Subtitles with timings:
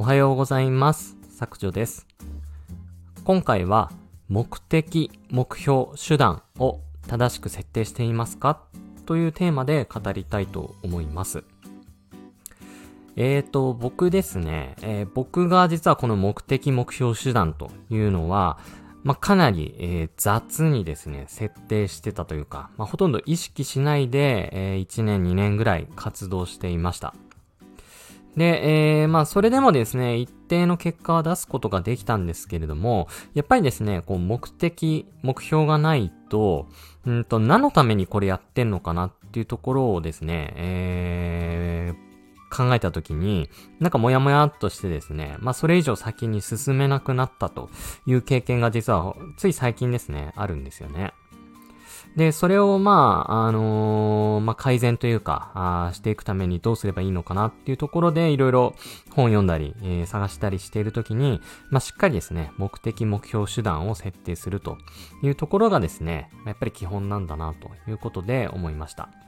[0.00, 1.16] おはようございます。
[1.28, 2.06] 削除です。
[3.24, 3.90] 今回は
[4.28, 6.78] 目的、目標、手段を
[7.08, 8.62] 正しく設定していますか？
[9.06, 11.42] というテーマで語りたいと思います。
[13.16, 18.60] えーと、僕ですね、えー僕が実はこの目的、目標、手段というのは、
[19.02, 27.16] まあ、かなり、えー雑にですね、設定してたというか、まあ、ほとんど意識しないで、え1年、2年ぐらい活動していました。
[28.38, 36.68] で、えーまあ、それでもですね、一定の結果は出すことができたんですけれども、やっぱりですね、こう、目的、目標がないと、
[37.04, 42.08] うんと、何のためにこれやってんのかなっていうところをですね、えー
[42.50, 47.68] 考えたときに、なんかモヤモヤっとしてですね、まあそれ以上先に進めなくなったと
[48.06, 51.12] いう経験が実はつい最近ですね、あるんですよね。
[52.16, 58.74] で、それをまあ、あのーまあ改善というか、あしていくためにどうすればいいのかなっていうところでいろいろ
[59.10, 64.78] 本読んだり、えー探したりしているときに、まあしっかりですね、目的目標手段を設定すると
[65.22, 69.27] いうところがですね、やっぱり基本なんだなということで思いました。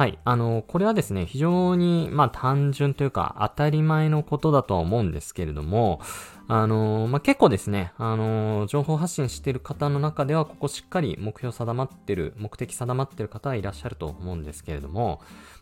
[0.00, 0.18] はい。
[0.24, 6.00] あの、これはですね、非常に、まあ単純というか当たり前のことだとは思うんですけれども、
[6.48, 15.20] あの、まあ結構ですね、あの、情報発信してる方の中では、ここしっかり目標定まってる、目的定まってる方はいらっしゃると思うんですけれども、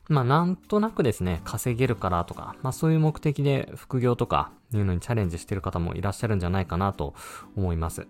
[0.08, 7.14] まあなんとなくですね、稼げるからとか、まあそういう目的で副業とかいうのにチャレンジしてる方もいらっしゃるんじゃないかなと
[7.56, 8.06] 思います。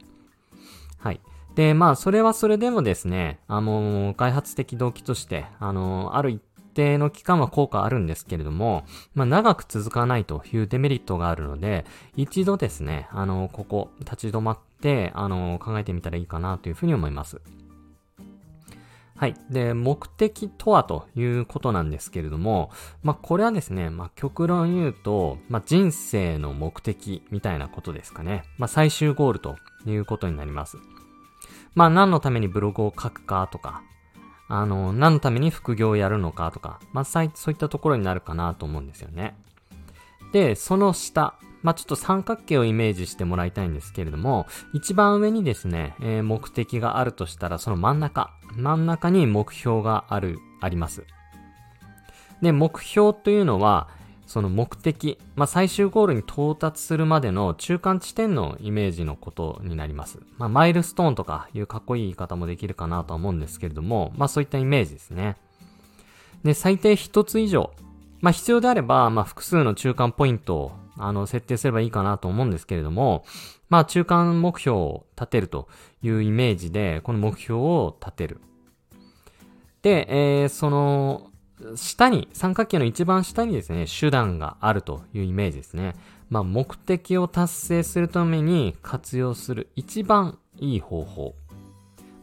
[0.99, 1.23] はい。
[1.59, 6.41] で、まあ、それはそれでもですね、あの、開発的動機として、あの、ある一
[6.75, 8.84] 定の期間は効果あるんですけれども、
[9.17, 11.84] まあ、長く続かないというデメリットがあるので、
[12.15, 17.41] 一度ですね、あの、ここ、立ち止まって、あの、考えてみたらいいかなというふうに思います。
[19.17, 19.34] はい。
[19.50, 22.70] で、目的とはということなんですけれども、
[23.03, 28.44] まあ、これはですね、まあ、極論言うと、まあ、人生の目的みたいなことですかね。
[28.59, 29.56] まあ、最終ゴールと
[29.87, 30.78] いうことになります。
[31.75, 33.83] まあ何のためにブログを書くかとか、
[34.49, 39.37] あの、何のために副業をやるのかとか、まあそういったところになるかなと思うんですよね。
[40.33, 51.05] で、その下、まあちょっと三角形をイメージしてもらいたいんですけれども、一番上にですね、えー目的があるとしたら、その真ん中、真ん中に目標がある、あります。
[52.41, 53.89] で、目標というのは、
[54.28, 60.19] その目的、まあ、最終ゴールに到達するまでの中間地点のイメージのことになります。
[60.37, 65.37] まあ、マイルストーンとかいうかっこいい言い方もできるかなとは思うんですけれども、まあ、そういったイメージですね。
[66.44, 67.72] で、最低一つ以上。
[68.21, 73.25] まあ、必要であれば、まあ、複数の中間ポイントを、あの、設定すればいいかなと思うんですけれども、
[73.71, 75.69] まあ、中間目標を立てると
[76.03, 78.43] いうイメージで、この目標を立てる。
[79.81, 81.31] で、えー、その、
[81.76, 85.94] 下に、三角形の一番下にですね、手段があるというイメージですね。
[86.30, 91.34] まあ、目的を達成するために活用する一番いい方法。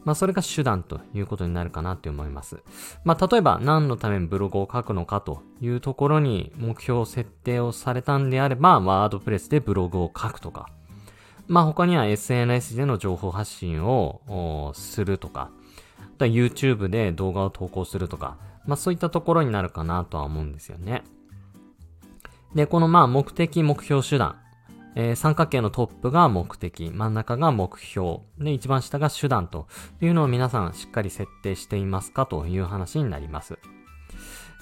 [0.04, 2.62] まあ、それが手段ということになるかなって思います。
[3.04, 10.68] まあ、例えば何のためにブログを書くのかというところに目標設定をされたんであれば、ワードプレスでブログを書くとか。
[11.48, 15.50] まあ、他には SNS での情報発信をするとか。
[16.18, 18.36] YouTube で動画を投稿するとか。
[18.66, 21.02] まあそういったところになるかなとは思うんですよね。
[22.54, 24.36] で、このまあ目的、目標、手段。
[24.98, 29.68] えー三角形のトップが目的、真ん中が目標、で、一番下が手段と
[30.00, 33.58] いうのを皆さんしっかり設定していますかという話になります。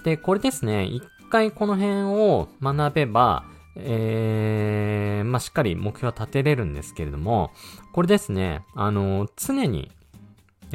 [0.02, 3.44] で、これですね、一回この辺を学べば、
[3.76, 7.52] えー、まあ、しっかり目標は立てれるんですけれども、
[7.92, 9.90] これですね、あの、常に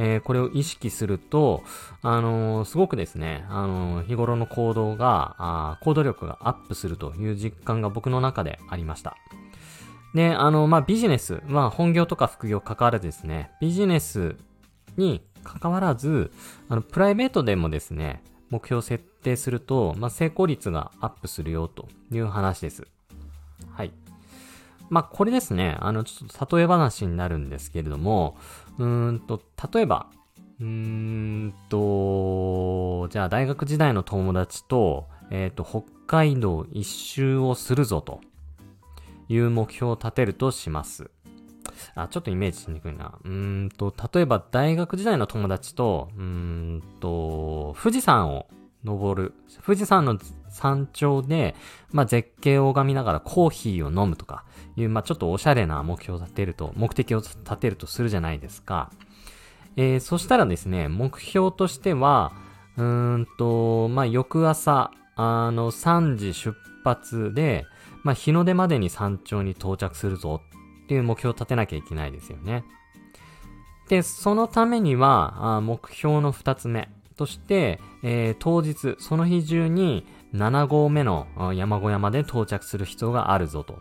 [0.02, 1.62] えーこれを意識すると、
[2.02, 9.18] あのーすごくですね、あのー日頃の行動が、あ行動力がアップするという実感が僕の中でありました。
[10.16, 14.38] で、あの、まあ、ビジネス、まあ、本業とか副業関わらずですね、ビジネス
[14.98, 16.32] に関わらず、
[16.68, 22.88] あの、プライベートでもですね、目標設定すると、まあ、成功率がアップするよという話です。
[24.90, 28.38] まあ、これですね、あの、ちょっと例え話になるんですけれども、
[28.78, 29.42] うーんと、
[29.74, 30.08] 例えば、
[30.60, 38.20] うーんと、じゃあ大学時代の友達と、えっ、と、北海道一周をするぞと
[39.30, 41.12] いう目標を立てるとします。
[41.96, 43.14] あ、ちょっとイメージしにくいな。
[43.24, 48.48] うーんと、例えば大学時代の友達と、うーんと、富士山を
[48.84, 49.34] 登る。
[49.66, 50.18] 富士山の
[50.50, 51.56] 山頂で、
[51.92, 54.46] まあ、絶景を拝みながらコーヒーを飲むとか
[54.76, 58.92] いう、まあ、ちょっとおしゃれな目標を立てると、目的を立てるとするじゃないですか。
[59.76, 62.32] えー、そしたらですね、目標としては、
[62.78, 67.66] うーんと、まあ、翌朝、あの、3時出発で、
[68.04, 70.42] まあ、日の出までに山頂に到着するぞ
[70.84, 72.64] っていう目標を立てなきゃいけないですよね。
[73.90, 83.80] で、そのためには、あ目標の二つ目として、えー、当日、その日中に7合目の山小屋まで到着する必要があるぞと。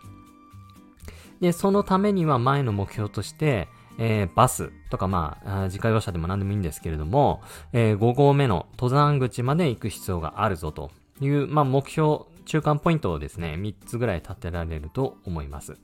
[1.39, 7.41] で、そのためには前の目標として、えー、バスとかまあ、自家用車でも何でもいいんですけれども、
[7.71, 10.91] えー、5合目の登山口まで行く必要があるぞと
[11.21, 15.77] いう、まあ目標、中間ポイントをですね、3つぐらい立てられると思います。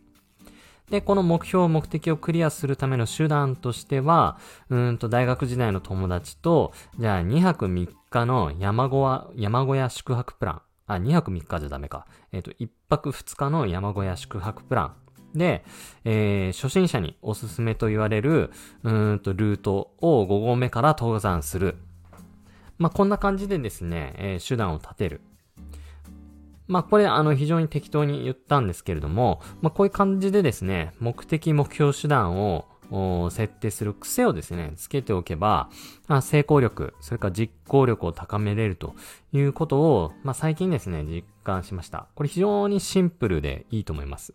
[0.90, 4.38] で、この目標、目的をクリアするための手段としては、
[4.70, 10.62] うんと大学時代の友達と、じゃあ2泊3日の山小屋、山小屋宿泊プラン。
[10.88, 12.06] あ、2泊3日じゃダメか。
[12.32, 14.96] えっ、ー、と、1泊2日の山小屋宿泊プラン。
[15.34, 15.66] で、
[16.06, 18.52] えー、初心者におすすめと言われる、
[18.84, 21.78] うんと、ルートを5合目から登山する。
[22.78, 25.22] まあ、こんな感じでですね、えー、手段を立てる。
[26.68, 32.66] まあこれあの非常に適当に言ったんですけれども、まあこういう感じでですね、目的目標手段を
[33.32, 35.70] 設定する癖をですね、つけておけば、
[36.08, 38.96] まあ、成功力、それから実行力を高めれると
[39.34, 42.08] いうことを、まあ、最近ですね、実感しました。
[42.16, 44.34] これ非常にシンプルでいいと思います。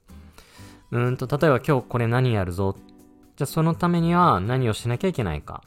[0.91, 2.77] うんと、例えば今日これ何やるぞ。
[3.37, 5.62] じゃあそのためには何をしなきゃいけないか。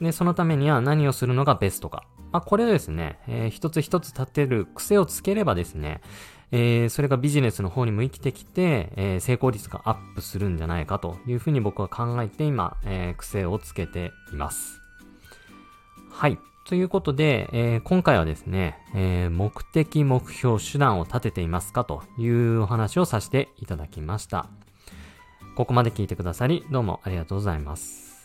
[0.00, 2.04] で、そのためには何をするのがベストか。
[2.32, 6.00] まあ、これをですね、えー、一つ一つ立てる癖をつければですね、
[6.52, 14.80] えー、それがビジネスの方にも生きてきて、えー、成功率がアップするんじゃないかというふうに僕は考えて今、えー、癖をつけています。
[16.10, 16.38] はい。
[16.66, 24.48] ということで、えー、今回はですね、えー、目的、目標、手段を立てていますかというお話をさせていただきました。
[25.56, 28.15] ここまで聞いてくださり、どうもありがとうございます。